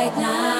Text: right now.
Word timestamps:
right 0.00 0.16
now. 0.16 0.59